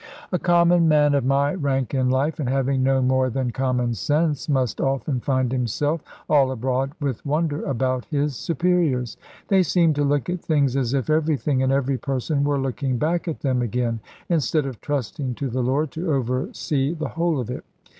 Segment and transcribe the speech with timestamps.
[0.31, 4.49] A common man of my rank in life, and having no more than common sense,
[4.49, 9.15] must often find himself all abroad with wonder about his superiors.
[9.49, 13.27] They seem to look at things as if everything and every person were looking back
[13.27, 17.63] at them again, instead of trusting to the Lord to oversee the whole of it.